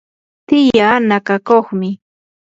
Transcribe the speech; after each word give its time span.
tiyaa 0.47 0.95
nakakuqmi. 1.07 1.89